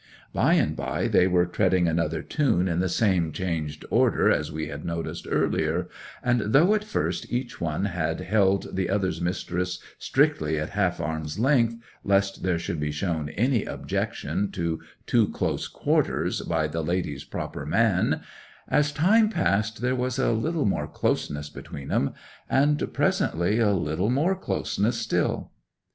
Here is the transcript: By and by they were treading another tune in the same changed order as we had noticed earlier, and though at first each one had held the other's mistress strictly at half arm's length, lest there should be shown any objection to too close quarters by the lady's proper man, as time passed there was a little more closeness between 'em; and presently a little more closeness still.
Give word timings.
By 0.33 0.53
and 0.55 0.75
by 0.75 1.07
they 1.07 1.27
were 1.27 1.45
treading 1.45 1.87
another 1.87 2.23
tune 2.23 2.67
in 2.67 2.79
the 2.79 2.89
same 2.89 3.31
changed 3.31 3.85
order 3.91 4.31
as 4.31 4.51
we 4.51 4.67
had 4.67 4.83
noticed 4.83 5.27
earlier, 5.29 5.89
and 6.23 6.39
though 6.53 6.73
at 6.73 6.83
first 6.83 7.31
each 7.31 7.61
one 7.61 7.85
had 7.85 8.19
held 8.19 8.75
the 8.75 8.89
other's 8.89 9.21
mistress 9.21 9.77
strictly 9.99 10.57
at 10.57 10.69
half 10.71 10.99
arm's 10.99 11.37
length, 11.37 11.75
lest 12.03 12.41
there 12.41 12.57
should 12.57 12.79
be 12.79 12.89
shown 12.91 13.29
any 13.29 13.63
objection 13.63 14.49
to 14.53 14.79
too 15.05 15.27
close 15.29 15.67
quarters 15.67 16.41
by 16.41 16.65
the 16.65 16.81
lady's 16.81 17.23
proper 17.23 17.63
man, 17.63 18.21
as 18.67 18.91
time 18.91 19.29
passed 19.29 19.81
there 19.81 19.95
was 19.95 20.17
a 20.17 20.31
little 20.31 20.65
more 20.65 20.87
closeness 20.87 21.47
between 21.47 21.91
'em; 21.91 22.15
and 22.49 22.91
presently 22.91 23.59
a 23.59 23.71
little 23.71 24.09
more 24.09 24.35
closeness 24.35 24.97
still. 24.97 25.51